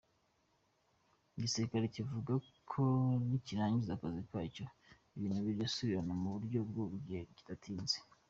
Igisirikare 1.37 1.85
kivuga 1.95 2.33
ko 2.71 2.81
nikirangiza 3.27 3.91
akazi 3.93 4.21
kacyo 4.29 4.65
ibintu 5.17 5.39
biribusubire 5.47 5.99
mu 6.19 6.27
buryo 6.35 6.59
mu 6.89 6.97
gihe 7.07 7.23
kidatinze. 7.35 7.97